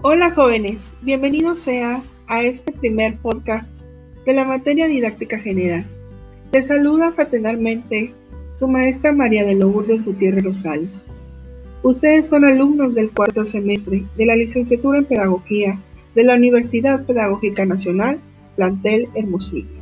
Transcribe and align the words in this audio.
Hola 0.00 0.30
jóvenes, 0.30 0.92
bienvenidos 1.02 1.58
sea 1.58 2.04
a 2.28 2.42
este 2.42 2.70
primer 2.70 3.18
podcast 3.18 3.82
de 4.24 4.32
la 4.32 4.44
materia 4.44 4.86
didáctica 4.86 5.40
general. 5.40 5.86
Les 6.52 6.68
saluda 6.68 7.10
fraternalmente 7.10 8.14
su 8.54 8.68
maestra 8.68 9.10
María 9.10 9.44
de 9.44 9.56
Lourdes 9.56 10.04
Gutiérrez 10.04 10.44
Rosales. 10.44 11.04
Ustedes 11.82 12.28
son 12.28 12.44
alumnos 12.44 12.94
del 12.94 13.10
cuarto 13.10 13.44
semestre 13.44 14.04
de 14.16 14.26
la 14.26 14.36
licenciatura 14.36 14.98
en 14.98 15.06
Pedagogía 15.06 15.80
de 16.14 16.22
la 16.22 16.36
Universidad 16.36 17.04
Pedagógica 17.04 17.66
Nacional, 17.66 18.20
plantel 18.54 19.08
Hermosillo. 19.16 19.77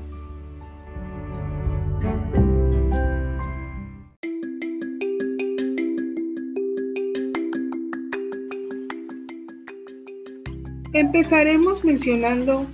Empezaremos 11.07 11.85
mencionando 11.85 12.67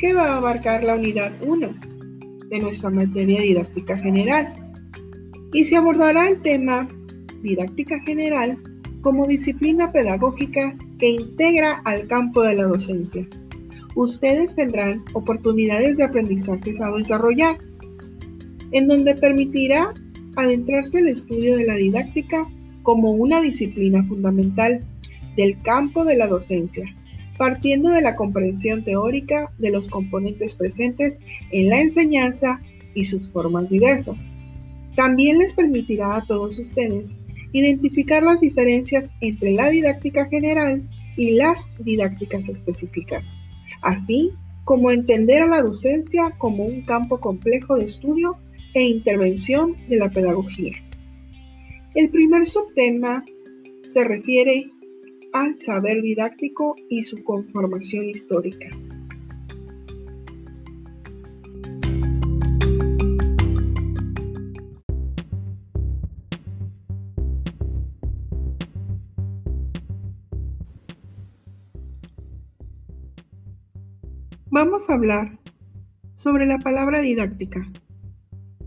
qué 0.00 0.14
va 0.14 0.32
a 0.32 0.36
abarcar 0.38 0.82
la 0.82 0.96
unidad 0.96 1.32
1 1.46 1.68
de 2.48 2.58
nuestra 2.58 2.90
materia 2.90 3.40
didáctica 3.40 3.96
general 3.98 4.52
y 5.52 5.62
se 5.64 5.76
abordará 5.76 6.28
el 6.28 6.42
tema 6.42 6.88
didáctica 7.40 8.00
general 8.00 8.58
como 9.02 9.28
disciplina 9.28 9.92
pedagógica 9.92 10.76
que 10.98 11.10
integra 11.10 11.82
al 11.84 12.08
campo 12.08 12.42
de 12.42 12.56
la 12.56 12.64
docencia. 12.64 13.24
Ustedes 13.94 14.56
tendrán 14.56 15.04
oportunidades 15.12 15.98
de 15.98 16.04
aprendizaje 16.04 16.74
a 16.82 16.90
desarrollar, 16.90 17.58
en 18.72 18.88
donde 18.88 19.14
permitirá 19.14 19.94
adentrarse 20.34 20.98
el 20.98 21.06
estudio 21.06 21.54
de 21.58 21.64
la 21.64 21.76
didáctica 21.76 22.44
como 22.82 23.12
una 23.12 23.40
disciplina 23.40 24.02
fundamental 24.02 24.84
del 25.38 25.62
campo 25.62 26.04
de 26.04 26.16
la 26.16 26.26
docencia, 26.26 26.84
partiendo 27.38 27.90
de 27.90 28.02
la 28.02 28.16
comprensión 28.16 28.84
teórica 28.84 29.52
de 29.58 29.70
los 29.70 29.88
componentes 29.88 30.56
presentes 30.56 31.20
en 31.52 31.70
la 31.70 31.80
enseñanza 31.80 32.60
y 32.94 33.04
sus 33.04 33.30
formas 33.30 33.70
diversas. 33.70 34.16
También 34.96 35.38
les 35.38 35.54
permitirá 35.54 36.16
a 36.16 36.26
todos 36.26 36.58
ustedes 36.58 37.14
identificar 37.52 38.24
las 38.24 38.40
diferencias 38.40 39.12
entre 39.20 39.52
la 39.52 39.70
didáctica 39.70 40.26
general 40.26 40.82
y 41.16 41.30
las 41.36 41.70
didácticas 41.78 42.48
específicas, 42.48 43.36
así 43.82 44.32
como 44.64 44.90
entender 44.90 45.42
a 45.42 45.46
la 45.46 45.62
docencia 45.62 46.32
como 46.38 46.64
un 46.64 46.82
campo 46.82 47.20
complejo 47.20 47.76
de 47.76 47.84
estudio 47.84 48.36
e 48.74 48.82
intervención 48.82 49.76
de 49.88 49.98
la 49.98 50.10
pedagogía. 50.10 50.72
El 51.94 52.10
primer 52.10 52.44
subtema 52.46 53.24
se 53.88 54.02
refiere 54.02 54.72
al 55.32 55.58
saber 55.58 56.02
didáctico 56.02 56.74
y 56.88 57.02
su 57.02 57.22
conformación 57.24 58.08
histórica. 58.08 58.68
Vamos 74.50 74.90
a 74.90 74.94
hablar 74.94 75.38
sobre 76.14 76.46
la 76.46 76.58
palabra 76.58 77.00
didáctica. 77.00 77.70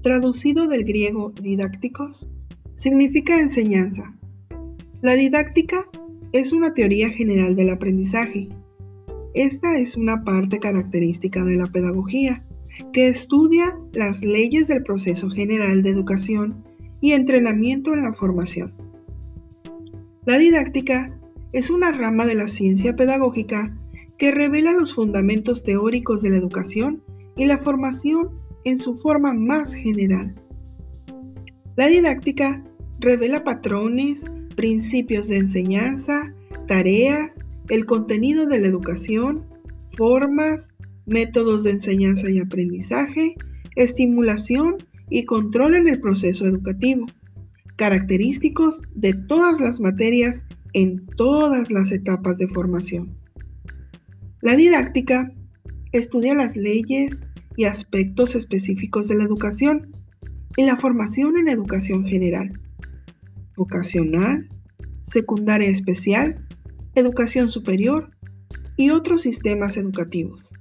Traducido 0.01 0.67
del 0.67 0.85
griego 0.85 1.33
didácticos, 1.41 2.29
significa 2.75 3.39
enseñanza. 3.39 4.15
La 5.01 5.15
didáctica 5.15 5.89
es 6.31 6.53
una 6.53 6.73
teoría 6.73 7.09
general 7.09 7.55
del 7.55 7.69
aprendizaje. 7.69 8.49
Esta 9.33 9.77
es 9.77 9.95
una 9.95 10.23
parte 10.23 10.59
característica 10.59 11.43
de 11.43 11.55
la 11.55 11.67
pedagogía 11.67 12.45
que 12.93 13.09
estudia 13.09 13.77
las 13.93 14.23
leyes 14.23 14.67
del 14.67 14.83
proceso 14.83 15.29
general 15.29 15.83
de 15.83 15.89
educación 15.89 16.63
y 16.99 17.13
entrenamiento 17.13 17.93
en 17.93 18.03
la 18.03 18.13
formación. 18.13 18.73
La 20.25 20.37
didáctica 20.37 21.17
es 21.51 21.69
una 21.69 21.91
rama 21.91 22.25
de 22.25 22.35
la 22.35 22.47
ciencia 22.47 22.95
pedagógica 22.95 23.77
que 24.17 24.31
revela 24.31 24.73
los 24.73 24.93
fundamentos 24.93 25.63
teóricos 25.63 26.21
de 26.21 26.29
la 26.29 26.37
educación 26.37 27.03
y 27.35 27.45
la 27.45 27.57
formación 27.57 28.29
en 28.63 28.77
su 28.77 28.95
forma 28.95 29.33
más 29.33 29.73
general. 29.73 30.35
La 31.75 31.87
didáctica 31.87 32.63
revela 32.99 33.43
patrones, 33.43 34.25
principios 34.55 35.27
de 35.27 35.37
enseñanza, 35.37 36.33
tareas, 36.67 37.33
el 37.69 37.85
contenido 37.85 38.45
de 38.45 38.59
la 38.59 38.67
educación, 38.67 39.45
formas, 39.97 40.69
métodos 41.05 41.63
de 41.63 41.71
enseñanza 41.71 42.29
y 42.29 42.39
aprendizaje, 42.39 43.35
estimulación 43.75 44.77
y 45.09 45.25
control 45.25 45.75
en 45.75 45.87
el 45.87 45.99
proceso 45.99 46.45
educativo, 46.45 47.05
característicos 47.75 48.81
de 48.95 49.13
todas 49.13 49.59
las 49.59 49.79
materias 49.79 50.43
en 50.73 51.05
todas 51.17 51.71
las 51.71 51.91
etapas 51.91 52.37
de 52.37 52.47
formación. 52.47 53.17
La 54.41 54.55
didáctica 54.55 55.31
estudia 55.91 56.33
las 56.33 56.55
leyes 56.55 57.21
y 57.57 57.65
aspectos 57.65 58.35
específicos 58.35 59.07
de 59.07 59.15
la 59.15 59.25
educación 59.25 59.91
y 60.57 60.63
la 60.63 60.77
formación 60.77 61.37
en 61.37 61.49
educación 61.49 62.05
general 62.05 62.59
vocacional, 63.61 64.49
secundaria 65.03 65.69
especial, 65.69 66.43
educación 66.95 67.47
superior 67.47 68.09
y 68.75 68.89
otros 68.89 69.21
sistemas 69.21 69.77
educativos. 69.77 70.51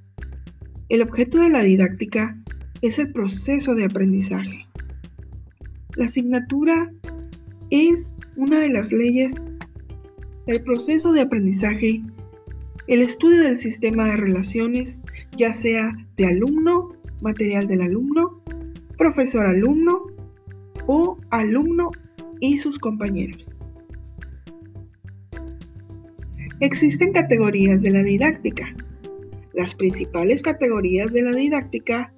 El 0.90 1.00
objeto 1.00 1.38
de 1.38 1.48
la 1.48 1.62
didáctica 1.62 2.36
es 2.82 2.98
el 2.98 3.10
proceso 3.12 3.74
de 3.74 3.86
aprendizaje. 3.86 4.66
La 5.96 6.04
asignatura 6.04 6.92
es 7.70 8.14
una 8.36 8.60
de 8.60 8.68
las 8.68 8.92
leyes 8.92 9.32
del 10.46 10.62
proceso 10.62 11.12
de 11.12 11.22
aprendizaje, 11.22 12.02
el 12.86 13.00
estudio 13.00 13.42
del 13.44 13.56
sistema 13.56 14.04
de 14.04 14.18
relaciones, 14.18 14.98
ya 15.38 15.54
sea 15.54 15.96
de 16.16 16.26
alumno, 16.26 16.92
material 17.22 17.66
del 17.66 17.80
alumno, 17.80 18.42
profesor-alumno 18.98 20.02
o 20.86 21.18
alumno 21.30 21.92
y 22.40 22.58
sus 22.58 22.78
compañeros. 22.78 23.44
Existen 26.60 27.12
categorías 27.12 27.80
de 27.80 27.90
la 27.90 28.02
didáctica. 28.02 28.74
Las 29.54 29.74
principales 29.74 30.42
categorías 30.42 31.12
de 31.12 31.22
la 31.22 31.32
didáctica 31.32 32.12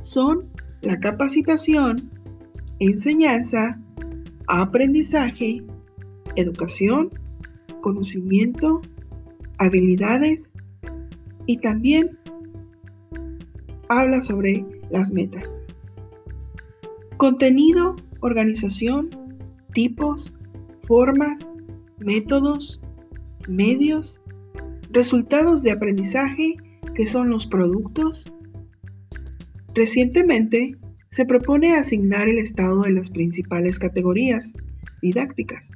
son 0.00 0.48
la 0.82 0.98
capacitación, 1.00 2.10
enseñanza, 2.78 3.80
aprendizaje, 4.46 5.62
educación, 6.36 7.10
conocimiento, 7.80 8.80
habilidades 9.58 10.52
y 11.46 11.58
también 11.58 12.18
habla 13.88 14.20
sobre 14.20 14.64
las 14.90 15.12
metas. 15.12 15.64
Contenido, 17.16 17.96
organización, 18.20 19.10
tipos, 19.72 20.32
formas, 20.86 21.40
métodos, 21.98 22.80
medios, 23.48 24.20
resultados 24.90 25.62
de 25.62 25.72
aprendizaje 25.72 26.56
que 26.94 27.06
son 27.06 27.30
los 27.30 27.46
productos. 27.46 28.30
Recientemente 29.74 30.76
se 31.10 31.24
propone 31.24 31.74
asignar 31.74 32.28
el 32.28 32.38
estado 32.38 32.82
de 32.82 32.90
las 32.90 33.10
principales 33.10 33.78
categorías 33.78 34.52
didácticas 35.00 35.72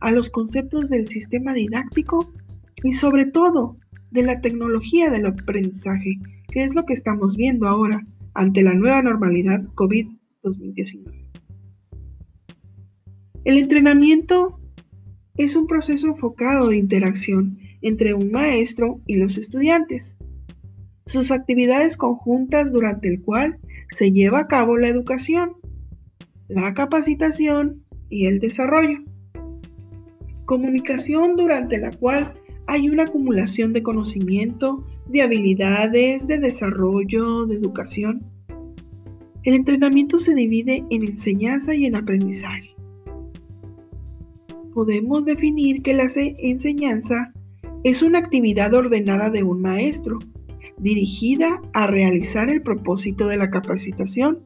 a 0.00 0.12
los 0.12 0.30
conceptos 0.30 0.88
del 0.88 1.08
sistema 1.08 1.52
didáctico 1.52 2.32
y 2.84 2.92
sobre 2.92 3.26
todo 3.26 3.76
de 4.10 4.22
la 4.22 4.40
tecnología 4.40 5.10
del 5.10 5.26
aprendizaje, 5.26 6.18
que 6.52 6.62
es 6.62 6.74
lo 6.74 6.84
que 6.84 6.94
estamos 6.94 7.36
viendo 7.36 7.68
ahora 7.68 8.06
ante 8.34 8.62
la 8.62 8.74
nueva 8.74 9.02
normalidad 9.02 9.62
COVID-2019. 9.74 11.17
El 13.48 13.56
entrenamiento 13.56 14.60
es 15.38 15.56
un 15.56 15.66
proceso 15.66 16.06
enfocado 16.06 16.68
de 16.68 16.76
interacción 16.76 17.58
entre 17.80 18.12
un 18.12 18.30
maestro 18.30 19.00
y 19.06 19.16
los 19.16 19.38
estudiantes. 19.38 20.18
Sus 21.06 21.30
actividades 21.30 21.96
conjuntas 21.96 22.72
durante 22.72 23.08
el 23.08 23.22
cual 23.22 23.58
se 23.88 24.12
lleva 24.12 24.40
a 24.40 24.48
cabo 24.48 24.76
la 24.76 24.88
educación, 24.88 25.52
la 26.46 26.74
capacitación 26.74 27.86
y 28.10 28.26
el 28.26 28.38
desarrollo. 28.38 28.98
Comunicación 30.44 31.34
durante 31.36 31.78
la 31.78 31.92
cual 31.92 32.34
hay 32.66 32.90
una 32.90 33.04
acumulación 33.04 33.72
de 33.72 33.82
conocimiento, 33.82 34.86
de 35.06 35.22
habilidades, 35.22 36.26
de 36.26 36.38
desarrollo, 36.38 37.46
de 37.46 37.54
educación. 37.54 38.26
El 39.42 39.54
entrenamiento 39.54 40.18
se 40.18 40.34
divide 40.34 40.84
en 40.90 41.02
enseñanza 41.02 41.74
y 41.74 41.86
en 41.86 41.96
aprendizaje 41.96 42.77
podemos 44.78 45.24
definir 45.24 45.82
que 45.82 45.92
la 45.92 46.06
enseñanza 46.14 47.32
es 47.82 48.00
una 48.00 48.20
actividad 48.20 48.72
ordenada 48.74 49.28
de 49.28 49.42
un 49.42 49.60
maestro, 49.60 50.20
dirigida 50.78 51.60
a 51.72 51.88
realizar 51.88 52.48
el 52.48 52.62
propósito 52.62 53.26
de 53.26 53.38
la 53.38 53.50
capacitación, 53.50 54.38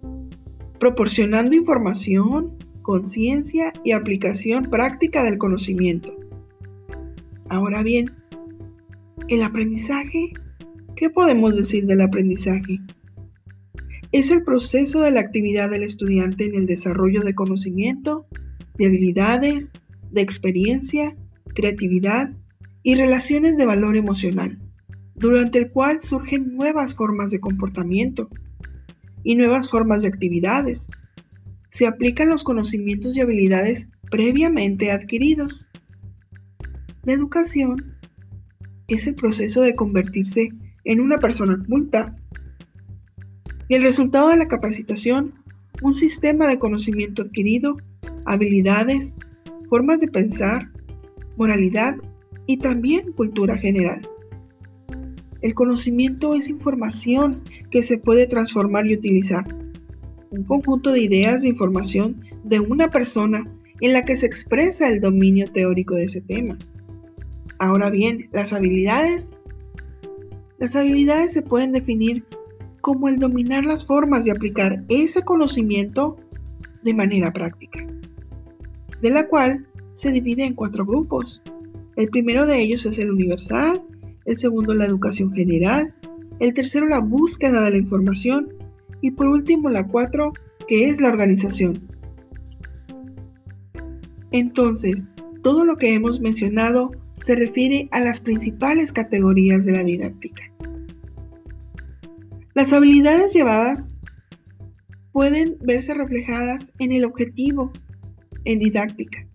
proporcionando 0.81 1.55
información, 1.55 2.57
conciencia 2.81 3.75
y 3.85 3.93
aplicación 3.93 4.71
práctica 4.71 5.23
del 5.23 5.37
conocimiento. 5.37 6.17
Ahora 7.51 7.83
bien, 7.83 8.11
el 9.29 9.43
aprendizaje, 9.43 10.33
¿qué 10.97 11.11
podemos 11.11 11.57
decir 11.57 11.85
del 11.85 12.01
aprendizaje? 12.01 12.81
Es 14.13 14.31
el 14.31 14.45
proceso 14.45 15.03
de 15.03 15.11
la 15.11 15.21
actividad 15.21 15.69
del 15.69 15.83
estudiante 15.83 16.47
en 16.47 16.55
el 16.55 16.65
desarrollo 16.65 17.21
de 17.21 17.35
conocimiento, 17.35 18.25
de 18.79 18.87
habilidades, 18.87 19.73
de 20.13 20.21
experiencia, 20.21 21.17
creatividad 21.55 22.31
y 22.83 22.95
relaciones 22.95 23.57
de 23.57 23.67
valor 23.67 23.97
emocional, 23.97 24.59
durante 25.15 25.59
el 25.59 25.71
cual 25.71 26.01
surgen 26.01 26.55
nuevas 26.55 26.95
formas 26.95 27.31
de 27.31 27.41
comportamiento 27.41 28.29
y 29.25 29.37
nuevas 29.37 29.69
formas 29.71 30.03
de 30.03 30.09
actividades. 30.09 30.87
Se 31.71 31.87
aplican 31.87 32.29
los 32.29 32.45
conocimientos 32.45 33.17
y 33.17 33.21
habilidades 33.21 33.89
previamente 34.11 34.91
adquiridos. 34.91 35.67
La 37.05 37.15
educación 37.15 37.97
es 38.89 39.07
el 39.07 39.15
proceso 39.15 39.63
de 39.63 39.75
convertirse 39.75 40.51
en 40.85 41.01
una 41.01 41.19
persona 41.19 41.63
culta 41.67 42.17
y 43.69 43.75
el 43.75 43.83
resultado 43.83 44.29
de 44.29 44.37
la 44.37 44.49
capacitación, 44.49 45.35
un 45.81 45.93
sistema 45.95 46.47
de 46.47 46.59
conocimiento 46.59 47.23
adquirido, 47.23 47.79
habilidades, 48.27 49.17
formas 49.73 50.01
de 50.01 50.09
pensar, 50.09 50.71
moralidad 51.39 51.97
y 52.45 52.59
también 52.59 53.11
cultura 53.13 53.57
general. 53.57 54.07
El 55.41 55.55
conocimiento 55.55 56.35
es 56.35 56.51
información 56.51 57.41
que 57.71 57.83
se 57.83 57.97
puede 57.97 58.27
transformar 58.27 58.87
y 58.87 58.93
utilizar. 58.93 59.45
Un 60.29 60.45
conjunto 60.45 60.93
de 60.93 61.01
ideas 61.01 61.41
de 61.41 61.49
información 61.49 62.21
de 62.45 62.61
una 62.61 62.91
persona 62.91 63.51
en 63.81 63.95
la 63.95 64.05
que 64.05 64.19
se 64.19 64.27
expresa 64.27 64.91
el 64.91 65.01
dominio 65.01 65.51
teórico 65.51 65.95
de 65.95 66.05
ese 66.05 66.21
tema. 66.21 66.59
Ahora 67.59 67.89
bien, 67.89 68.29
las 68.31 68.53
habilidades. 68.53 69.39
Las 70.59 70.77
habilidades 70.77 71.33
se 71.33 71.41
pueden 71.41 71.73
definir 71.73 72.27
como 72.83 73.09
el 73.09 73.19
dominar 73.19 73.65
las 73.65 73.87
formas 73.87 74.27
de 74.27 74.33
aplicar 74.33 74.85
ese 74.91 75.23
conocimiento 75.23 76.19
de 76.83 76.93
manera 76.93 77.33
práctica, 77.33 77.87
de 79.03 79.11
la 79.11 79.27
cual 79.27 79.67
se 79.93 80.13
divide 80.13 80.45
en 80.45 80.55
cuatro 80.55 80.87
grupos. 80.87 81.43
El 81.97 82.09
primero 82.09 82.47
de 82.47 82.61
ellos 82.61 82.87
es 82.87 82.99
el 82.99 83.11
universal, 83.11 83.83
el 84.25 84.37
segundo 84.39 84.75
la 84.75 84.87
educación 84.87 85.33
general, 85.33 85.95
el 86.39 86.55
tercero 86.55 86.87
la 86.87 87.01
búsqueda 87.01 87.61
de 87.63 87.71
la 87.73 87.77
información 87.77 88.55
y 89.01 89.11
por 89.11 89.27
último 89.27 89.69
la 89.69 89.87
cuatro 89.87 90.33
que 90.69 90.89
es 90.89 91.01
la 91.01 91.09
organización. 91.09 91.83
Entonces, 94.31 95.05
todo 95.43 95.65
lo 95.65 95.77
que 95.77 95.93
hemos 95.95 96.21
mencionado 96.21 96.93
se 97.23 97.35
refiere 97.35 97.89
a 97.91 98.01
las 98.01 98.21
principales 98.21 98.93
categorías 98.93 99.65
de 99.67 99.73
la 99.73 99.85
didáctica. 99.85 100.45
Las 102.55 102.73
habilidades 102.73 103.33
llevadas 103.33 103.95
pueden 105.11 105.57
verse 105.61 105.93
reflejadas 105.95 106.71
en 106.79 106.93
el 106.93 107.05
objetivo 107.05 107.73
en 108.45 108.59
didáctica, 108.59 109.27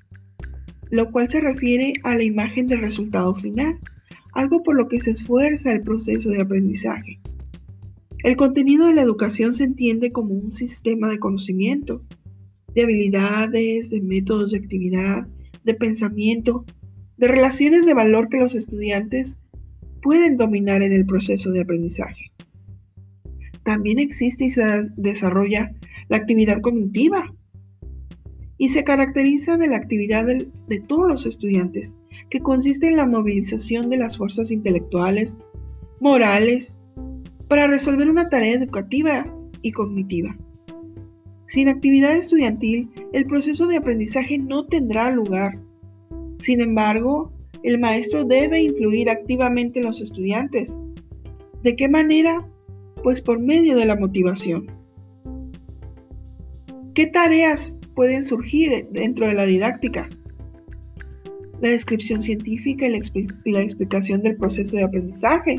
lo 0.89 1.11
cual 1.11 1.29
se 1.29 1.41
refiere 1.41 1.93
a 2.03 2.15
la 2.15 2.23
imagen 2.23 2.67
del 2.67 2.81
resultado 2.81 3.35
final, 3.35 3.79
algo 4.33 4.63
por 4.63 4.75
lo 4.75 4.87
que 4.87 4.99
se 4.99 5.11
esfuerza 5.11 5.71
el 5.71 5.81
proceso 5.81 6.29
de 6.29 6.41
aprendizaje. 6.41 7.19
El 8.23 8.35
contenido 8.35 8.87
de 8.87 8.93
la 8.93 9.01
educación 9.01 9.53
se 9.53 9.63
entiende 9.63 10.11
como 10.11 10.33
un 10.33 10.51
sistema 10.51 11.09
de 11.09 11.19
conocimiento, 11.19 12.03
de 12.73 12.83
habilidades, 12.83 13.89
de 13.89 14.01
métodos 14.01 14.51
de 14.51 14.57
actividad, 14.57 15.27
de 15.63 15.73
pensamiento, 15.73 16.65
de 17.17 17.27
relaciones 17.27 17.85
de 17.85 17.93
valor 17.93 18.29
que 18.29 18.37
los 18.37 18.55
estudiantes 18.55 19.37
pueden 20.01 20.37
dominar 20.37 20.81
en 20.81 20.93
el 20.93 21.05
proceso 21.05 21.51
de 21.51 21.61
aprendizaje 21.61 22.31
también 23.67 23.99
existe 23.99 24.45
y 24.45 24.49
se 24.49 24.63
desarrolla 24.95 25.73
la 26.07 26.15
actividad 26.15 26.61
cognitiva 26.61 27.35
y 28.57 28.69
se 28.69 28.83
caracteriza 28.83 29.57
de 29.57 29.67
la 29.67 29.77
actividad 29.77 30.25
de, 30.25 30.79
todos 30.79 31.07
los 31.07 31.25
estudiantes, 31.25 31.95
que 32.29 32.39
consiste 32.39 32.87
en 32.87 32.97
la 32.97 33.05
movilización 33.05 33.89
de 33.89 33.97
las 33.97 34.17
fuerzas 34.17 34.51
intelectuales, 34.51 35.37
morales, 35.99 36.79
para 37.47 37.67
resolver 37.67 38.09
una 38.09 38.29
tarea 38.29 38.55
educativa 38.55 39.33
y 39.61 39.71
cognitiva. 39.71 40.37
Sin 41.45 41.69
actividad 41.69 42.15
estudiantil, 42.15 42.89
el 43.13 43.25
proceso 43.25 43.67
de 43.67 43.77
aprendizaje 43.77 44.37
no 44.37 44.65
tendrá 44.65 45.09
lugar. 45.11 45.61
Sin 46.39 46.59
embargo, 46.59 47.31
el 47.63 47.79
maestro 47.79 48.25
debe 48.25 48.61
influir 48.61 49.09
activamente 49.09 49.79
en 49.79 49.85
los 49.85 50.01
estudiantes. 50.01 50.75
¿De 51.63 51.75
qué 51.75 51.87
manera? 51.87 52.45
pues 53.03 53.21
por 53.21 53.39
medio 53.39 53.75
de 53.75 53.85
la 53.85 53.95
motivación. 53.95 54.67
¿Qué 56.93 57.07
tareas 57.07 57.73
pueden 57.97 58.23
surgir 58.23 58.87
dentro 58.91 59.25
de 59.25 59.33
la 59.33 59.47
didáctica? 59.47 60.07
La 61.59 61.69
descripción 61.69 62.21
científica 62.21 62.85
y 62.85 62.91
la, 63.51 63.61
explicación 63.63 64.21
del 64.21 64.37
proceso 64.37 64.77
de 64.77 64.83
aprendizaje. 64.83 65.57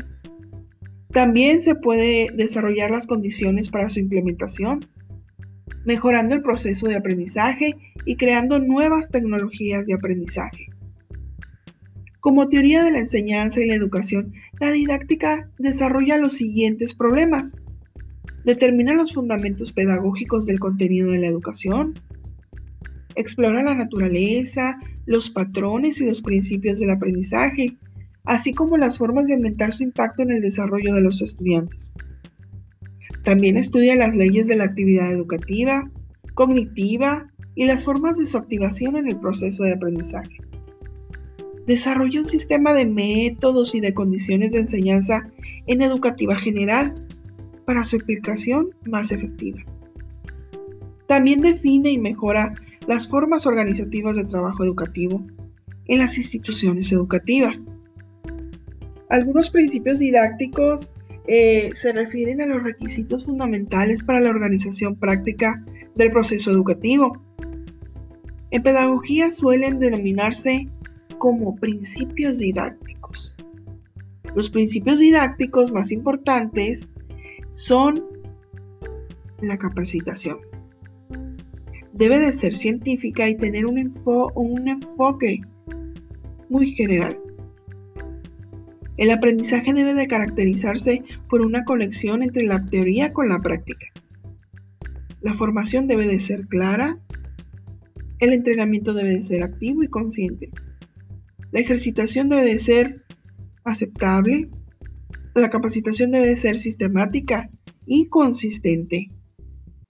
También 1.11 1.61
se 1.61 1.75
puede 1.75 2.29
desarrollar 2.33 2.91
las 2.91 3.07
condiciones 3.07 3.69
para 3.69 3.89
su 3.89 3.99
implementación, 3.99 4.87
mejorando 5.83 6.33
el 6.33 6.41
proceso 6.41 6.87
de 6.87 6.95
aprendizaje 6.95 7.75
y 8.05 8.15
creando 8.15 8.61
nuevas 8.61 9.09
tecnologías 9.09 9.85
de 9.85 9.95
aprendizaje. 9.95 10.67
Como 12.21 12.47
teoría 12.47 12.85
de 12.85 12.91
la 12.91 12.99
enseñanza 12.99 13.59
y 13.59 13.67
la 13.67 13.75
educación, 13.75 14.31
la 14.61 14.71
didáctica 14.71 15.49
desarrolla 15.57 16.17
los 16.17 16.33
siguientes 16.33 16.93
problemas. 16.93 17.57
Determina 18.45 18.93
los 18.93 19.13
fundamentos 19.13 19.73
pedagógicos 19.73 20.45
del 20.45 20.61
contenido 20.61 21.11
de 21.11 21.17
la 21.17 21.27
educación. 21.27 21.95
Explora 23.19 23.61
la 23.61 23.75
naturaleza, 23.75 24.77
los 25.05 25.29
patrones 25.29 25.99
y 25.99 26.05
los 26.05 26.21
principios 26.21 26.79
del 26.79 26.91
aprendizaje, 26.91 27.77
así 28.23 28.53
como 28.53 28.77
las 28.77 28.97
formas 28.97 29.27
de 29.27 29.33
aumentar 29.33 29.73
su 29.73 29.83
impacto 29.83 30.23
en 30.23 30.31
el 30.31 30.41
desarrollo 30.41 30.93
de 30.93 31.01
los 31.01 31.21
estudiantes. 31.21 31.93
También 33.23 33.57
estudia 33.57 33.95
las 33.95 34.15
leyes 34.15 34.47
de 34.47 34.55
la 34.55 34.63
actividad 34.65 35.11
educativa, 35.11 35.89
cognitiva 36.33 37.27
y 37.55 37.65
las 37.65 37.83
formas 37.83 38.17
de 38.17 38.25
su 38.25 38.37
activación 38.37 38.95
en 38.95 39.07
el 39.07 39.19
proceso 39.19 39.63
de 39.63 39.73
aprendizaje 39.73 40.37
desarrolla 41.69 42.21
un 42.21 42.25
sistema 42.25 42.73
de 42.73 42.87
métodos 42.87 43.75
y 43.75 43.79
de 43.79 43.93
condiciones 43.93 44.53
de 44.53 44.61
enseñanza 44.61 45.29
en 45.67 45.83
educativa 45.83 46.35
general 46.35 46.95
para 47.65 47.83
su 47.83 47.97
aplicación 47.97 48.69
más 48.87 49.11
efectiva. 49.11 49.59
También 51.05 51.41
define 51.41 51.91
y 51.91 51.99
mejora 51.99 52.55
las 52.89 53.07
formas 53.07 53.45
organizativas 53.45 54.15
de 54.15 54.25
trabajo 54.25 54.63
educativo 54.63 55.23
en 55.85 55.99
las 55.99 56.17
instituciones 56.17 56.91
educativas. 56.91 57.75
Algunos 59.09 59.51
principios 59.51 59.99
didácticos 59.99 60.89
eh, 61.27 61.69
se 61.75 61.91
refieren 61.91 62.41
a 62.41 62.47
los 62.47 62.63
requisitos 62.63 63.25
fundamentales 63.25 64.01
para 64.01 64.19
la 64.19 64.31
organización 64.31 64.95
práctica 64.95 65.63
del 65.93 66.11
proceso 66.11 66.49
educativo. 66.49 67.21
En 68.49 68.63
pedagogía 68.63 69.29
suelen 69.29 69.77
denominarse 69.77 70.67
como 71.19 71.57
principios 71.57 72.39
didácticos. 72.39 73.35
Los 74.35 74.49
principios 74.49 74.97
didácticos 74.97 75.71
más 75.71 75.91
importantes 75.91 76.89
son 77.53 78.03
la 79.41 79.59
capacitación. 79.59 80.48
Debe 81.99 82.19
de 82.19 82.31
ser 82.31 82.55
científica 82.55 83.27
y 83.27 83.35
tener 83.35 83.65
un, 83.65 83.93
un 84.33 84.67
enfoque 84.69 85.41
muy 86.47 86.71
general. 86.71 87.19
El 88.95 89.11
aprendizaje 89.11 89.73
debe 89.73 89.93
de 89.93 90.07
caracterizarse 90.07 91.03
por 91.29 91.41
una 91.41 91.65
conexión 91.65 92.23
entre 92.23 92.43
la 92.43 92.65
teoría 92.65 93.11
con 93.11 93.27
la 93.27 93.39
práctica. 93.39 93.85
La 95.19 95.33
formación 95.33 95.87
debe 95.87 96.07
de 96.07 96.19
ser 96.19 96.47
clara. 96.47 97.01
El 98.19 98.31
entrenamiento 98.31 98.93
debe 98.93 99.15
de 99.15 99.27
ser 99.27 99.43
activo 99.43 99.83
y 99.83 99.87
consciente. 99.87 100.51
La 101.51 101.59
ejercitación 101.59 102.29
debe 102.29 102.45
de 102.45 102.59
ser 102.59 103.03
aceptable. 103.65 104.49
La 105.35 105.49
capacitación 105.49 106.11
debe 106.11 106.27
de 106.27 106.37
ser 106.37 106.59
sistemática 106.59 107.49
y 107.85 108.07
consistente. 108.07 109.11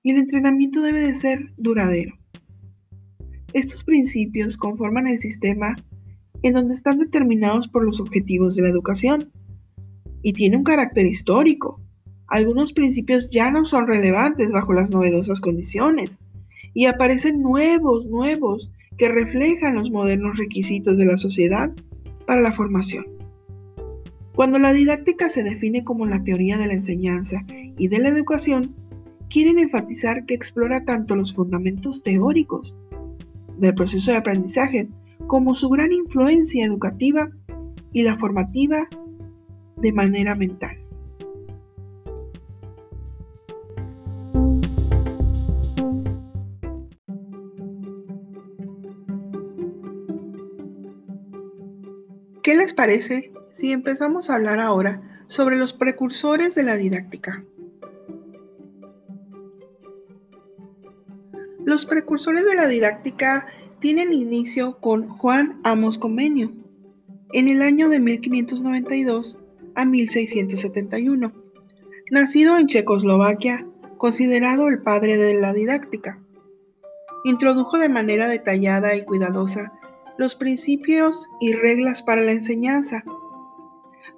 Y 0.01 0.11
el 0.11 0.17
entrenamiento 0.17 0.81
debe 0.81 0.99
de 0.99 1.13
ser 1.13 1.53
duradero. 1.57 2.15
Estos 3.53 3.83
principios 3.83 4.57
conforman 4.57 5.07
el 5.07 5.19
sistema 5.19 5.75
en 6.43 6.53
donde 6.53 6.73
están 6.73 6.99
determinados 6.99 7.67
por 7.67 7.83
los 7.83 7.99
objetivos 7.99 8.55
de 8.55 8.63
la 8.63 8.69
educación. 8.69 9.31
Y 10.21 10.33
tiene 10.33 10.57
un 10.57 10.63
carácter 10.63 11.05
histórico. 11.07 11.81
Algunos 12.27 12.73
principios 12.73 13.29
ya 13.29 13.51
no 13.51 13.65
son 13.65 13.87
relevantes 13.87 14.51
bajo 14.51 14.73
las 14.73 14.91
novedosas 14.91 15.41
condiciones 15.41 16.19
y 16.73 16.85
aparecen 16.85 17.41
nuevos, 17.41 18.05
nuevos, 18.05 18.71
que 18.97 19.09
reflejan 19.09 19.75
los 19.75 19.91
modernos 19.91 20.37
requisitos 20.37 20.97
de 20.97 21.05
la 21.05 21.17
sociedad 21.17 21.71
para 22.27 22.41
la 22.41 22.51
formación. 22.51 23.05
Cuando 24.35 24.59
la 24.59 24.73
didáctica 24.73 25.29
se 25.29 25.43
define 25.43 25.83
como 25.83 26.05
la 26.05 26.23
teoría 26.23 26.57
de 26.57 26.67
la 26.67 26.73
enseñanza 26.73 27.45
y 27.77 27.87
de 27.87 27.99
la 27.99 28.09
educación, 28.09 28.75
quieren 29.29 29.59
enfatizar 29.59 30.25
que 30.25 30.33
explora 30.33 30.83
tanto 30.83 31.15
los 31.15 31.33
fundamentos 31.33 32.01
teóricos 32.03 32.77
del 33.57 33.75
proceso 33.75 34.11
de 34.11 34.17
aprendizaje 34.17 34.89
como 35.27 35.53
su 35.53 35.69
gran 35.69 35.91
influencia 35.91 36.65
educativa 36.65 37.29
y 37.93 38.03
la 38.03 38.17
formativa 38.17 38.87
de 39.77 39.93
manera 39.93 40.35
mental. 40.35 40.77
¿Qué 52.41 52.55
les 52.55 52.73
parece 52.73 53.31
si 53.51 53.71
empezamos 53.71 54.29
a 54.29 54.35
hablar 54.35 54.59
ahora 54.59 55.23
sobre 55.27 55.57
los 55.57 55.73
precursores 55.73 56.55
de 56.55 56.63
la 56.63 56.77
didáctica? 56.77 57.43
Los 61.69 61.85
precursores 61.85 62.47
de 62.47 62.55
la 62.55 62.65
didáctica 62.65 63.45
tienen 63.79 64.11
inicio 64.11 64.79
con 64.79 65.07
Juan 65.07 65.59
Amos 65.63 65.99
Comenio 65.99 66.51
en 67.31 67.47
el 67.47 67.61
año 67.61 67.89
de 67.89 67.99
1592 67.99 69.37
a 69.75 69.85
1671. 69.85 71.31
Nacido 72.09 72.57
en 72.57 72.65
Checoslovaquia, 72.65 73.67
considerado 73.99 74.67
el 74.67 74.81
padre 74.81 75.17
de 75.17 75.39
la 75.39 75.53
didáctica. 75.53 76.19
Introdujo 77.23 77.77
de 77.77 77.89
manera 77.89 78.27
detallada 78.27 78.95
y 78.95 79.05
cuidadosa 79.05 79.71
los 80.17 80.33
principios 80.33 81.29
y 81.39 81.53
reglas 81.53 82.01
para 82.01 82.23
la 82.23 82.31
enseñanza. 82.31 83.03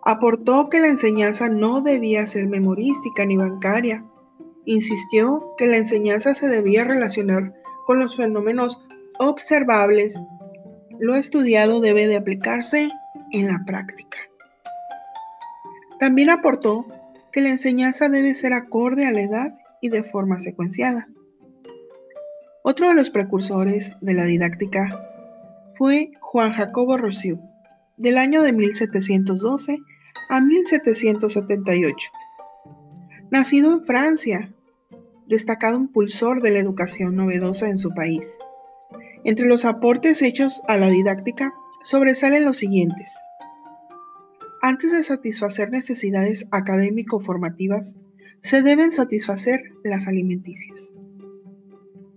Aportó 0.05 0.69
que 0.69 0.79
la 0.79 0.87
enseñanza 0.87 1.49
no 1.49 1.81
debía 1.81 2.25
ser 2.27 2.47
memorística 2.47 3.25
ni 3.25 3.35
bancaria. 3.35 4.05
Insistió 4.65 5.53
que 5.57 5.67
la 5.67 5.77
enseñanza 5.77 6.35
se 6.35 6.47
debía 6.47 6.83
relacionar 6.83 7.53
con 7.85 7.99
los 7.99 8.15
fenómenos 8.15 8.79
observables. 9.19 10.21
Lo 10.99 11.15
estudiado 11.15 11.79
debe 11.79 12.07
de 12.07 12.17
aplicarse 12.17 12.89
en 13.31 13.47
la 13.47 13.63
práctica. 13.65 14.17
También 15.99 16.29
aportó 16.29 16.85
que 17.31 17.41
la 17.41 17.49
enseñanza 17.49 18.09
debe 18.09 18.35
ser 18.35 18.53
acorde 18.53 19.05
a 19.05 19.11
la 19.11 19.21
edad 19.21 19.53
y 19.81 19.89
de 19.89 20.03
forma 20.03 20.39
secuenciada. 20.39 21.07
Otro 22.63 22.89
de 22.89 22.95
los 22.95 23.09
precursores 23.09 23.95
de 24.01 24.13
la 24.13 24.25
didáctica 24.25 24.87
fue 25.77 26.11
Juan 26.19 26.53
Jacobo 26.53 26.97
Rousseau, 26.97 27.39
del 27.97 28.17
año 28.17 28.43
de 28.43 28.53
1712 28.53 29.79
a 30.29 30.41
1778. 30.41 32.11
Nacido 33.31 33.71
en 33.71 33.85
Francia, 33.85 34.53
destacado 35.25 35.77
impulsor 35.77 36.41
de 36.41 36.51
la 36.51 36.59
educación 36.59 37.15
novedosa 37.15 37.69
en 37.69 37.77
su 37.77 37.91
país. 37.91 38.37
Entre 39.23 39.47
los 39.47 39.63
aportes 39.63 40.21
hechos 40.21 40.61
a 40.67 40.75
la 40.75 40.89
didáctica 40.89 41.53
sobresalen 41.81 42.43
los 42.43 42.57
siguientes. 42.57 43.13
Antes 44.61 44.91
de 44.91 45.01
satisfacer 45.05 45.71
necesidades 45.71 46.45
académico-formativas, 46.51 47.95
se 48.41 48.63
deben 48.63 48.91
satisfacer 48.91 49.61
las 49.81 50.09
alimenticias. 50.09 50.93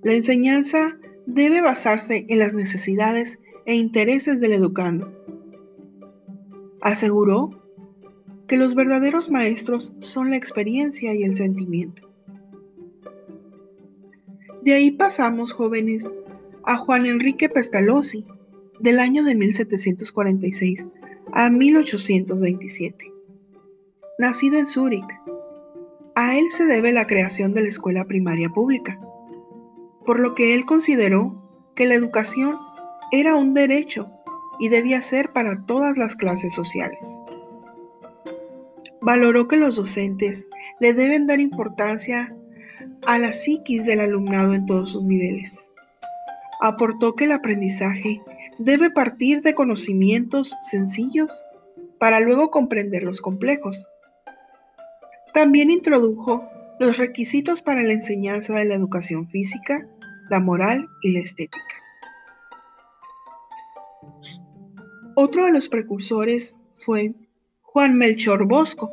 La 0.03 0.15
enseñanza 0.15 0.99
debe 1.27 1.61
basarse 1.61 2.27
en 2.29 2.41
las 2.41 2.55
necesidades 2.55 3.39
e 3.67 3.77
intereses 3.77 4.41
del 4.41 4.53
educando. 4.53 5.13
Aseguró 6.81 7.64
que 8.47 8.57
los 8.57 8.75
verdaderos 8.75 9.31
maestros 9.31 9.93
son 10.01 10.31
la 10.31 10.37
experiencia 10.37 11.15
y 11.15 11.23
el 11.23 11.37
sentimiento. 11.37 12.11
De 14.63 14.75
ahí 14.75 14.91
pasamos, 14.91 15.53
jóvenes, 15.53 16.11
a 16.65 16.79
Juan 16.79 17.07
Enrique 17.07 17.49
Pestalozzi, 17.49 18.25
del 18.81 18.99
año 18.99 19.25
de 19.25 19.35
1746 19.35 20.87
a 21.33 21.51
1827. 21.51 23.13
Nacido 24.19 24.59
en 24.59 24.67
Zúrich, 24.67 25.21
a 26.15 26.39
él 26.39 26.45
se 26.51 26.65
debe 26.67 26.93
la 26.93 27.07
creación 27.07 27.55
de 27.55 27.63
la 27.63 27.69
escuela 27.69 28.05
primaria 28.05 28.49
pública, 28.49 29.01
por 30.07 30.21
lo 30.21 30.35
que 30.35 30.55
él 30.55 30.65
consideró 30.65 31.73
que 31.75 31.87
la 31.87 31.95
educación 31.95 32.57
era 33.11 33.35
un 33.37 33.53
derecho 33.53 34.11
y 34.59 34.69
debía 34.69 35.03
ser 35.03 35.33
para 35.33 35.67
todas 35.67 35.97
las 35.97 36.15
clases 36.15 36.55
sociales. 36.55 37.21
Valoró 39.05 39.49
que 39.49 39.59
los 39.59 39.77
docentes 39.77 40.47
le 40.81 40.95
deben 40.95 41.27
dar 41.27 41.39
importancia 41.39 42.35
a 43.07 43.19
la 43.19 43.33
psiquis 43.33 43.85
del 43.85 44.01
alumnado 44.01 44.55
en 44.55 44.65
todos 44.65 44.93
sus 44.93 45.05
niveles. 45.05 45.71
Aportó 46.63 47.15
que 47.15 47.25
el 47.25 47.33
aprendizaje 47.33 48.21
debe 48.59 48.91
partir 48.91 49.43
de 49.43 49.55
conocimientos 49.55 50.57
sencillos 50.63 51.45
para 51.99 52.21
luego 52.21 52.51
comprender 52.51 53.03
los 53.03 53.21
complejos. 53.21 53.87
También 55.35 55.71
introdujo 55.71 56.49
los 56.81 56.97
requisitos 56.97 57.61
para 57.61 57.83
la 57.83 57.93
enseñanza 57.93 58.55
de 58.55 58.65
la 58.65 58.75
educación 58.75 59.29
física, 59.29 59.87
la 60.31 60.41
moral 60.41 60.89
y 61.03 61.13
la 61.13 61.21
estética. 61.21 61.61
Otro 65.15 65.45
de 65.45 65.53
los 65.53 65.69
precursores 65.69 66.57
fue 66.77 67.15
Juan 67.75 67.99
Melchor 67.99 68.47
Bosco, 68.47 68.93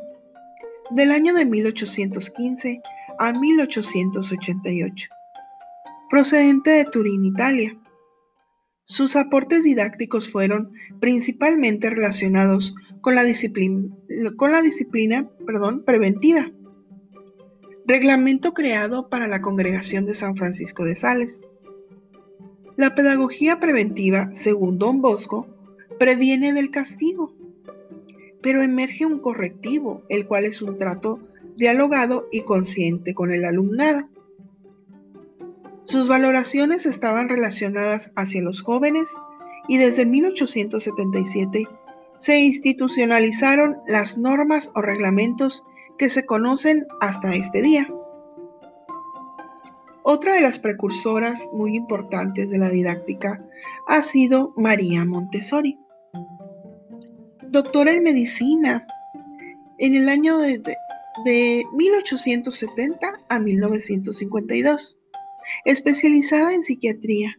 del 0.90 1.12
año 1.12 1.34
de 1.34 1.44
1815 1.44 2.82
a 3.16 3.32
1888, 3.32 5.08
procedente 6.10 6.70
de 6.72 6.84
Turín, 6.86 7.24
Italia. 7.24 7.78
Sus 8.82 9.14
aportes 9.14 9.62
didácticos 9.62 10.28
fueron 10.28 10.72
principalmente 10.98 11.90
relacionados 11.90 12.74
con 13.00 13.14
la 13.14 13.22
disciplina, 13.22 13.86
preventiva, 15.86 16.50
reglamento 17.86 18.52
creado 18.52 19.08
para 19.08 19.28
la 19.28 19.40
congregación 19.42 20.06
de 20.06 20.14
San 20.14 20.36
Francisco 20.36 20.84
de 20.84 20.96
Sales. 20.96 21.40
La 22.76 22.96
pedagogía 22.96 23.60
preventiva, 23.60 24.30
según 24.32 24.80
Don 24.80 25.00
Bosco, 25.00 25.46
previene 26.00 26.52
del 26.52 26.72
castigo, 26.72 27.32
pero 28.42 28.62
emerge 28.62 29.06
un 29.06 29.20
correctivo, 29.20 30.02
el 30.08 30.26
cual 30.26 30.44
es 30.44 30.60
un 30.60 30.76
trato 30.76 31.20
dialogado 31.56 32.28
y 32.32 32.42
consciente 32.42 33.14
con 33.14 33.32
el 33.32 33.44
alumnado. 33.44 34.08
Sus 35.84 36.08
valoraciones 36.08 36.86
estaban 36.86 37.28
relacionadas 37.28 38.10
hacia 38.16 38.42
los 38.42 38.62
jóvenes 38.62 39.14
y 39.68 39.78
desde 39.78 40.06
1877 40.06 41.68
se 42.16 42.40
institucionalizaron 42.40 43.78
las 43.86 44.16
normas 44.18 44.70
o 44.74 44.82
reglamentos 44.82 45.64
que 45.98 46.08
se 46.08 46.24
conocen 46.24 46.86
hasta 47.00 47.34
este 47.34 47.62
día. 47.62 47.88
Otra 50.04 50.34
de 50.34 50.40
las 50.40 50.58
precursoras 50.58 51.48
muy 51.52 51.76
importantes 51.76 52.50
de 52.50 52.58
la 52.58 52.70
didáctica 52.70 53.44
ha 53.86 54.02
sido 54.02 54.52
María 54.56 55.04
Montessori 55.04 55.78
doctora 57.52 57.92
en 57.92 58.02
medicina. 58.02 58.86
En 59.78 59.94
el 59.94 60.08
año 60.08 60.38
de, 60.38 60.62
1870 61.74 63.20
a 63.28 63.38
1952, 63.38 64.98
especializada 65.66 66.54
en 66.54 66.62
psiquiatría, 66.62 67.36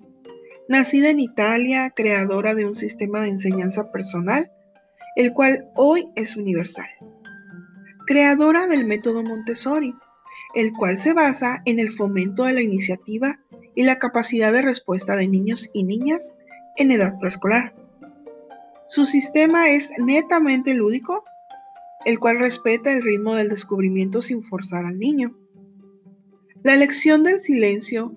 nacida 0.69 1.09
en 1.09 1.19
Italia, 1.19 1.89
creadora 1.95 2.53
de 2.53 2.67
un 2.67 2.75
sistema 2.75 3.21
de 3.21 3.29
enseñanza 3.29 3.91
personal, 3.91 4.51
el 5.15 5.33
cual 5.33 5.71
hoy 5.75 6.07
es 6.15 6.35
universal, 6.35 6.87
creadora 8.05 8.67
del 8.67 8.85
método 8.85 9.23
Montessori, 9.23 9.95
el 10.53 10.73
cual 10.73 10.99
se 10.99 11.13
basa 11.13 11.63
en 11.65 11.79
el 11.79 11.91
fomento 11.91 12.43
de 12.43 12.53
la 12.53 12.61
iniciativa 12.61 13.39
y 13.73 13.83
la 13.83 13.97
capacidad 13.97 14.53
de 14.53 14.61
respuesta 14.61 15.15
de 15.15 15.27
niños 15.27 15.71
y 15.73 15.83
niñas 15.83 16.33
en 16.77 16.91
edad 16.91 17.17
preescolar. 17.19 17.82
Su 18.87 19.05
sistema 19.05 19.69
es 19.69 19.89
netamente 19.97 20.73
lúdico, 20.73 21.23
el 22.05 22.19
cual 22.19 22.39
respeta 22.39 22.91
el 22.91 23.01
ritmo 23.01 23.35
del 23.35 23.49
descubrimiento 23.49 24.21
sin 24.21 24.43
forzar 24.43 24.85
al 24.85 24.99
niño. 24.99 25.35
La 26.63 26.73
elección 26.73 27.23
del 27.23 27.39
silencio, 27.39 28.13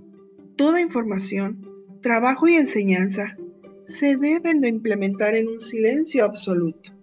toda 0.57 0.81
información, 0.81 1.67
trabajo 2.03 2.49
y 2.49 2.55
enseñanza 2.55 3.37
se 3.85 4.17
deben 4.17 4.61
de 4.61 4.69
implementar 4.69 5.35
en 5.35 5.49
un 5.49 5.61
silencio 5.61 6.25
absoluto. 6.25 6.96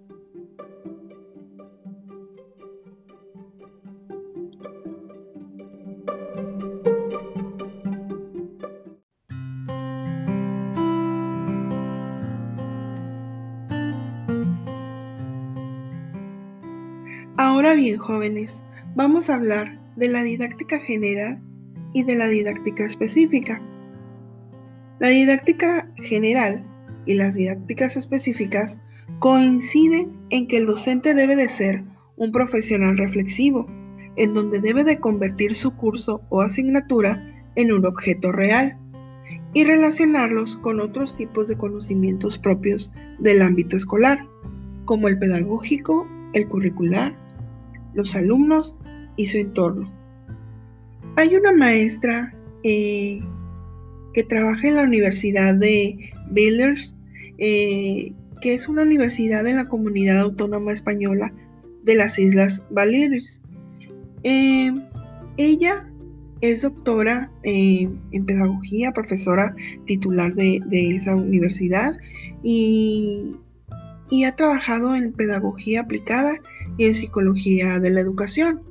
Ahora 17.46 17.76
bien, 17.76 17.98
jóvenes, 17.98 18.64
vamos 18.96 19.30
a 19.30 19.36
hablar 19.36 19.78
de 19.98 20.08
la 20.08 20.24
didáctica 20.24 20.80
general 20.80 21.42
y 21.94 22.04
de 22.04 22.16
la 22.16 22.30
didáctica 22.30 22.86
específica. 22.86 23.62
La 25.02 25.10
didáctica 25.10 25.92
general 25.98 26.66
y 27.06 27.16
las 27.16 27.36
didácticas 27.36 27.98
específicas 27.98 28.80
coinciden 29.20 30.18
en 30.30 30.48
que 30.48 30.56
el 30.56 30.68
docente 30.68 31.14
debe 31.14 31.36
de 31.36 31.50
ser 31.50 31.84
un 32.16 32.32
profesional 32.32 32.98
reflexivo, 32.98 33.68
en 34.16 34.34
donde 34.34 34.62
debe 34.62 34.86
de 34.86 35.02
convertir 35.02 35.54
su 35.54 35.76
curso 35.76 36.22
o 36.30 36.40
asignatura 36.40 37.44
en 37.58 37.74
un 37.74 37.86
objeto 37.86 38.32
real 38.32 38.78
y 39.54 39.66
relacionarlos 39.66 40.56
con 40.56 40.80
otros 40.80 41.18
tipos 41.18 41.50
de 41.50 41.58
conocimientos 41.58 42.38
propios 42.38 42.90
del 43.20 43.42
ámbito 43.42 43.76
escolar, 43.76 44.30
como 44.86 45.10
el 45.10 45.20
pedagógico, 45.20 46.08
el 46.32 46.48
curricular, 46.48 47.22
los 47.94 48.16
alumnos 48.16 48.76
y 49.16 49.28
su 49.28 49.38
entorno. 49.38 49.92
Hay 51.16 51.36
una 51.36 51.52
maestra 51.52 52.34
eh, 52.64 53.22
que 54.14 54.24
trabaja 54.24 54.68
en 54.68 54.76
la 54.76 54.84
Universidad 54.84 55.56
de 55.56 56.12
Billers, 56.32 56.96
eh, 57.38 58.14
que 58.42 58.54
es 58.54 58.68
una 58.68 58.84
universidad 58.84 59.46
en 59.48 59.58
la 59.58 59.70
comunidad 59.70 60.20
autónoma 60.20 60.72
española 60.72 61.34
de 61.84 61.96
las 61.96 62.18
Islas 62.18 62.64
Baleares. 62.70 63.42
Eh, 64.24 64.72
ella 65.38 65.90
es 66.42 66.62
doctora 66.62 67.32
en 67.44 68.26
pedagogía, 68.26 68.92
profesora 68.92 69.56
titular 69.86 70.36
de, 70.36 70.62
esa 70.72 71.16
universidad 71.16 71.94
y, 72.44 73.38
ha 74.26 74.36
trabajado 74.36 74.96
en 74.96 75.14
pedagogía 75.14 75.82
aplicada 75.82 76.34
y 76.78 76.86
en 76.86 76.94
psicología 76.94 77.80
de 77.80 77.92
la 77.92 78.02
educación. 78.02 78.62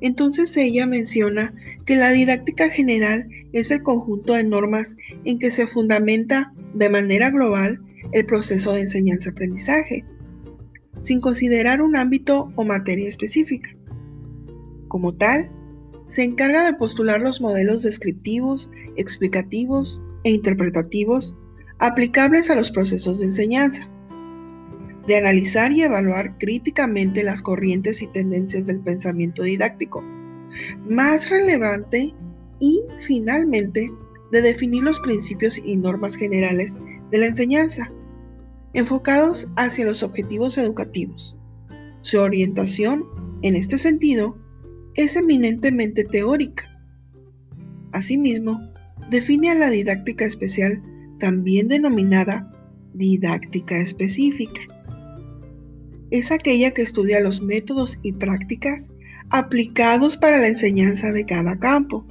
Entonces 0.00 0.56
ella 0.56 0.86
menciona 0.86 1.54
que 1.84 1.96
la 1.96 2.10
didáctica 2.10 2.68
general 2.68 3.28
es 3.52 3.70
el 3.70 3.82
conjunto 3.82 4.34
de 4.34 4.44
normas 4.44 4.96
en 5.24 5.38
que 5.38 5.50
se 5.50 5.66
fundamenta 5.66 6.52
de 6.74 6.88
manera 6.88 7.30
global 7.30 7.80
el 8.12 8.26
proceso 8.26 8.72
de 8.72 8.80
enseñanza-aprendizaje, 8.80 10.04
sin 11.00 11.20
considerar 11.20 11.82
un 11.82 11.96
ámbito 11.96 12.52
o 12.56 12.64
materia 12.64 13.08
específica. 13.08 13.70
Como 14.88 15.14
tal, 15.14 15.50
se 16.06 16.24
encarga 16.24 16.64
de 16.64 16.74
postular 16.74 17.20
los 17.20 17.40
modelos 17.40 17.82
descriptivos, 17.82 18.70
explicativos 18.96 20.02
e 20.24 20.32
interpretativos 20.32 21.36
aplicables 21.78 22.50
a 22.50 22.56
los 22.56 22.70
procesos 22.70 23.20
de 23.20 23.26
enseñanza, 23.26 23.88
de 25.06 25.16
analizar 25.16 25.72
y 25.72 25.82
evaluar 25.82 26.38
críticamente 26.38 27.24
las 27.24 27.42
corrientes 27.42 28.02
y 28.02 28.06
tendencias 28.06 28.66
del 28.66 28.80
pensamiento 28.80 29.42
didáctico. 29.42 30.02
Más 30.88 31.30
relevante 31.30 32.14
y, 32.60 32.82
finalmente, 33.00 33.90
de 34.30 34.42
definir 34.42 34.82
los 34.82 35.00
principios 35.00 35.58
y 35.58 35.76
normas 35.76 36.16
generales 36.16 36.78
de 37.10 37.18
la 37.18 37.26
enseñanza, 37.26 37.90
enfocados 38.74 39.48
hacia 39.56 39.84
los 39.84 40.02
objetivos 40.02 40.56
educativos. 40.58 41.36
Su 42.00 42.20
orientación, 42.20 43.04
en 43.42 43.56
este 43.56 43.78
sentido, 43.78 44.38
es 44.94 45.16
eminentemente 45.16 46.04
teórica. 46.04 46.64
Asimismo, 47.92 48.60
define 49.10 49.50
a 49.50 49.54
la 49.54 49.70
didáctica 49.70 50.24
especial, 50.24 50.82
también 51.18 51.68
denominada 51.68 52.50
didáctica 52.94 53.78
específica 53.78 54.60
es 56.12 56.30
aquella 56.30 56.72
que 56.72 56.82
estudia 56.82 57.20
los 57.20 57.42
métodos 57.42 57.98
y 58.02 58.12
prácticas 58.12 58.92
aplicados 59.30 60.18
para 60.18 60.36
la 60.36 60.48
enseñanza 60.48 61.10
de 61.10 61.24
cada 61.24 61.58
campo, 61.58 62.06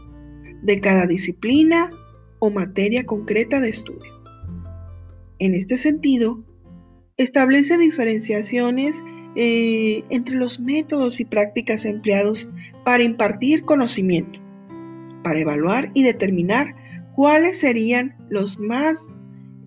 de 0.63 0.81
cada 0.81 1.05
disciplina 1.05 1.91
o 2.39 2.49
materia 2.49 3.05
concreta 3.05 3.59
de 3.59 3.69
estudio. 3.69 4.11
En 5.37 5.53
este 5.53 5.77
sentido, 5.77 6.43
establece 7.17 7.77
diferenciaciones 7.77 9.03
eh, 9.35 10.03
entre 10.09 10.35
los 10.35 10.59
métodos 10.59 11.19
y 11.19 11.25
prácticas 11.25 11.85
empleados 11.85 12.49
para 12.83 13.03
impartir 13.03 13.65
conocimiento, 13.65 14.39
para 15.23 15.39
evaluar 15.39 15.91
y 15.93 16.01
determinar 16.01 16.75
cuáles 17.15 17.59
serían 17.59 18.17
los 18.29 18.57
más 18.57 19.13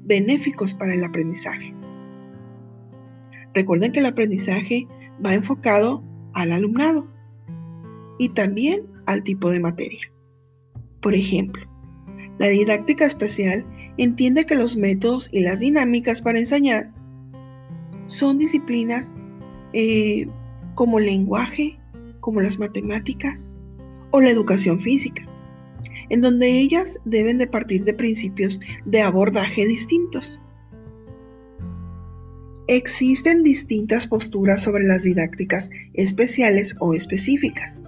benéficos 0.03 0.75
para 0.75 0.93
el 0.95 1.05
aprendizaje. 1.05 1.73
Recuerden 3.55 3.93
que 3.93 4.01
el 4.01 4.07
aprendizaje 4.07 4.87
va 5.25 5.35
enfocado 5.35 6.03
al 6.33 6.53
alumnado 6.53 7.09
y 8.19 8.31
también 8.31 8.83
al 9.07 9.23
tipo 9.23 9.51
de 9.51 9.61
materia. 9.61 10.01
Por 11.01 11.15
ejemplo, 11.15 11.65
la 12.39 12.49
didáctica 12.49 13.07
especial 13.07 13.65
entiende 13.97 14.45
que 14.45 14.57
los 14.57 14.77
métodos 14.77 15.29
y 15.33 15.41
las 15.41 15.61
dinámicas 15.61 16.21
para 16.21 16.39
enseñar 16.39 16.93
son 18.07 18.39
disciplinas 18.39 19.15
eh, 19.73 20.27
como 20.75 20.99
el 20.99 21.07
lenguaje, 21.07 21.79
como 22.21 22.41
las 22.41 22.59
matemáticas 22.59 23.57
o 24.11 24.21
la 24.21 24.31
educación 24.31 24.81
física, 24.81 25.27
en 26.09 26.21
donde 26.21 26.49
ellas 26.49 26.99
deben 27.05 27.39
de 27.39 27.47
partir 27.47 27.85
de 27.85 27.95
principios 27.95 28.61
de 28.85 29.03
abordaje 29.03 29.67
distintos. 29.67 30.41
Existen 32.67 33.43
distintas 33.43 34.07
posturas 34.07 34.63
sobre 34.63 34.85
las 34.85 35.03
didácticas 35.03 35.71
especiales 35.93 36.75
o 36.79 36.95
específicas. 36.95 37.83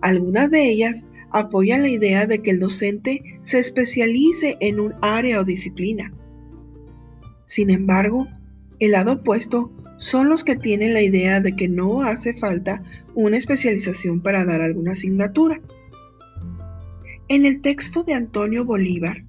Algunas 0.00 0.50
de 0.50 0.70
ellas 0.70 1.04
apoyan 1.30 1.82
la 1.82 1.90
idea 1.90 2.26
de 2.26 2.40
que 2.40 2.50
el 2.50 2.58
docente 2.58 3.22
se 3.42 3.58
especialice 3.58 4.56
en 4.60 4.80
un 4.80 4.94
área 5.02 5.40
o 5.40 5.44
disciplina. 5.44 6.14
Sin 7.44 7.68
embargo, 7.68 8.26
el 8.78 8.92
lado 8.92 9.12
opuesto 9.12 9.70
son 9.98 10.30
los 10.30 10.44
que 10.44 10.56
tienen 10.56 10.94
la 10.94 11.02
idea 11.02 11.40
de 11.40 11.54
que 11.54 11.68
no 11.68 12.00
hace 12.00 12.32
falta 12.32 12.82
una 13.14 13.36
especialización 13.36 14.22
para 14.22 14.46
dar 14.46 14.62
alguna 14.62 14.92
asignatura. 14.92 15.60
En 17.28 17.44
el 17.44 17.60
texto 17.60 18.02
de 18.02 18.14
Antonio 18.14 18.64
Bolívar, 18.64 19.24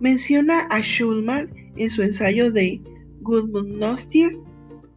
menciona 0.00 0.62
a 0.70 0.80
Schulman 0.80 1.54
en 1.76 1.88
su 1.88 2.02
ensayo 2.02 2.50
de 2.50 2.82
Gudmund 3.22 3.78
Nostier 3.78 4.36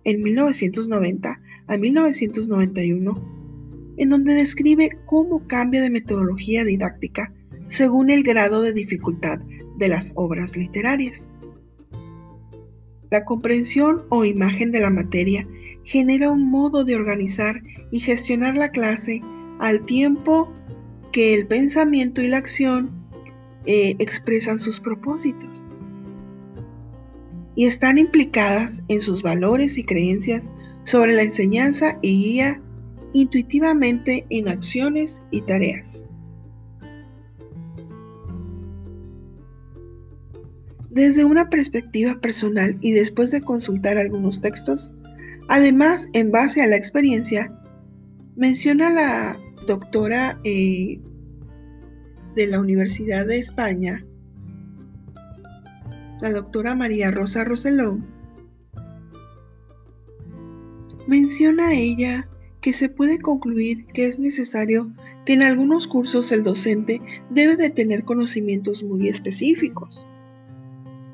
en 0.03 0.21
1990 0.21 1.41
a 1.67 1.77
1991, 1.77 3.93
en 3.97 4.09
donde 4.09 4.33
describe 4.33 4.89
cómo 5.05 5.47
cambia 5.47 5.81
de 5.81 5.89
metodología 5.89 6.63
didáctica 6.63 7.33
según 7.67 8.11
el 8.11 8.23
grado 8.23 8.61
de 8.61 8.73
dificultad 8.73 9.39
de 9.77 9.87
las 9.87 10.11
obras 10.15 10.57
literarias. 10.57 11.29
La 13.09 13.23
comprensión 13.23 14.03
o 14.09 14.25
imagen 14.25 14.71
de 14.71 14.81
la 14.81 14.89
materia 14.89 15.47
genera 15.83 16.31
un 16.31 16.49
modo 16.49 16.83
de 16.83 16.95
organizar 16.95 17.61
y 17.91 17.99
gestionar 17.99 18.55
la 18.55 18.71
clase 18.71 19.21
al 19.59 19.85
tiempo 19.85 20.51
que 21.11 21.33
el 21.33 21.47
pensamiento 21.47 22.21
y 22.21 22.27
la 22.27 22.37
acción 22.37 22.91
eh, 23.65 23.95
expresan 23.99 24.59
sus 24.59 24.79
propósitos 24.79 25.54
y 27.55 27.65
están 27.65 27.97
implicadas 27.97 28.81
en 28.87 29.01
sus 29.01 29.23
valores 29.23 29.77
y 29.77 29.85
creencias 29.85 30.43
sobre 30.83 31.15
la 31.15 31.23
enseñanza 31.23 31.97
y 32.01 32.23
guía 32.23 32.61
intuitivamente 33.13 34.25
en 34.29 34.49
acciones 34.49 35.21
y 35.31 35.41
tareas. 35.41 36.03
Desde 40.89 41.25
una 41.25 41.49
perspectiva 41.49 42.19
personal 42.21 42.77
y 42.81 42.91
después 42.91 43.31
de 43.31 43.41
consultar 43.41 43.97
algunos 43.97 44.41
textos, 44.41 44.91
además 45.49 46.07
en 46.13 46.31
base 46.31 46.61
a 46.61 46.67
la 46.67 46.77
experiencia, 46.77 47.51
menciona 48.35 48.89
la 48.89 49.39
doctora 49.67 50.39
eh, 50.43 50.99
de 52.35 52.47
la 52.47 52.59
Universidad 52.59 53.25
de 53.25 53.39
España, 53.39 54.05
la 56.21 56.31
doctora 56.31 56.75
María 56.75 57.11
Rosa 57.11 57.43
Roseló, 57.43 57.99
menciona 61.07 61.73
ella 61.73 62.27
que 62.61 62.73
se 62.73 62.89
puede 62.89 63.19
concluir 63.19 63.85
que 63.93 64.07
es 64.07 64.17
necesario 64.17 64.91
que 65.25 65.33
en 65.33 65.43
algunos 65.43 65.87
cursos 65.87 66.31
el 66.31 66.43
docente 66.43 67.01
debe 67.29 67.55
de 67.55 67.69
tener 67.69 68.03
conocimientos 68.05 68.83
muy 68.83 69.07
específicos. 69.07 70.07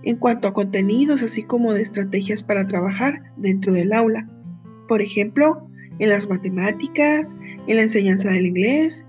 en 0.03 0.17
cuanto 0.17 0.47
a 0.47 0.53
contenidos, 0.53 1.21
así 1.21 1.43
como 1.43 1.73
de 1.73 1.83
estrategias 1.83 2.41
para 2.41 2.65
trabajar 2.65 3.21
dentro 3.37 3.71
del 3.71 3.93
aula. 3.93 4.27
Por 4.87 4.99
ejemplo, 4.99 5.67
en 5.99 6.09
las 6.09 6.27
matemáticas, 6.27 7.35
en 7.67 7.75
la 7.75 7.83
enseñanza 7.83 8.31
del 8.31 8.47
inglés, 8.47 9.05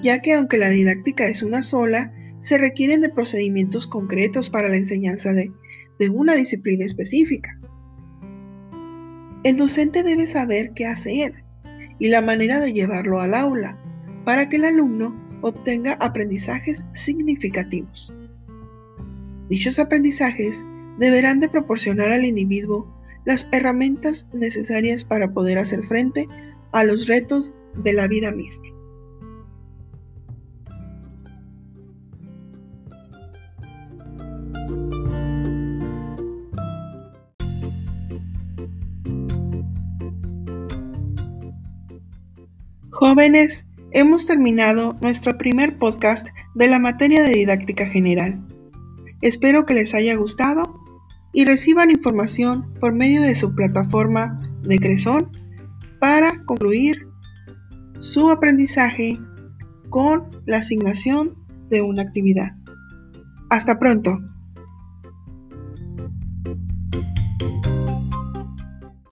ya 0.00 0.22
que 0.22 0.32
aunque 0.32 0.56
la 0.56 0.70
didáctica 0.70 1.26
es 1.26 1.42
una 1.42 1.62
sola, 1.62 2.14
se 2.40 2.58
requieren 2.58 3.02
de 3.02 3.10
procedimientos 3.10 3.86
concretos 3.86 4.50
para 4.50 4.68
la 4.68 4.76
enseñanza 4.76 5.32
de, 5.32 5.52
una 6.10 6.34
disciplina 6.34 6.86
específica. 6.86 7.60
El 9.44 9.58
docente 9.58 10.02
debe 10.02 10.26
saber 10.26 10.72
qué 10.74 10.86
hacer 10.86 11.44
y 11.98 12.08
la 12.08 12.22
manera 12.22 12.58
de 12.58 12.72
llevarlo 12.72 13.20
al 13.20 13.34
aula 13.34 13.78
para 14.24 14.48
que 14.48 14.56
el 14.56 14.64
alumno 14.64 15.14
obtenga 15.42 15.98
aprendizajes 16.00 16.86
significativos. 16.94 18.14
Dichos 19.50 19.78
aprendizajes 19.78 20.64
deberán 20.98 21.40
de 21.40 21.48
proporcionar 21.48 22.12
al 22.12 22.24
individuo 22.24 22.88
las 23.24 23.48
herramientas 23.52 24.28
necesarias 24.32 25.04
para 25.04 25.32
poder 25.32 25.58
hacer 25.58 25.84
frente 25.84 26.26
a 26.72 26.84
los 26.84 27.06
retos 27.06 27.54
de 27.74 27.92
la 27.92 28.08
vida 28.08 28.32
misma. 28.32 28.79
Jóvenes, 43.00 43.64
hemos 43.92 44.26
terminado 44.26 44.94
nuestro 45.00 45.38
primer 45.38 45.78
podcast 45.78 46.28
de 46.54 46.68
la 46.68 46.78
materia 46.78 47.22
de 47.22 47.30
didáctica 47.30 47.86
general. 47.86 48.46
Espero 49.22 49.64
que 49.64 49.72
les 49.72 49.94
haya 49.94 50.14
gustado 50.16 50.78
y 51.32 51.46
reciban 51.46 51.90
información 51.90 52.74
por 52.78 52.92
medio 52.92 53.22
de 53.22 53.34
su 53.34 53.54
plataforma 53.54 54.38
de 54.62 54.78
Cresón 54.78 55.32
para 55.98 56.44
concluir 56.44 57.08
su 58.00 58.28
aprendizaje 58.28 59.18
con 59.88 60.42
la 60.44 60.58
asignación 60.58 61.36
de 61.70 61.80
una 61.80 62.02
actividad. 62.02 62.50
Hasta 63.48 63.78
pronto. 63.78 64.20